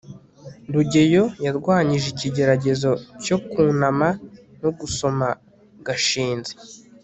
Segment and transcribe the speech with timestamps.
[0.73, 2.89] rugeyo yarwanyije ikigeragezo
[3.23, 4.07] cyo kwunama
[4.61, 5.27] no gusoma
[5.85, 6.53] gashinzi